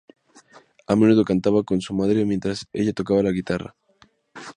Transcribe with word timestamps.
A 0.91 0.95
menudo 0.95 1.23
cantaba 1.23 1.63
con 1.63 1.79
su 1.79 1.93
madre 1.93 2.25
mientras 2.25 2.67
ella 2.73 2.91
tocaba 2.91 3.21
la 3.21 3.29
guitarra. 3.29 3.75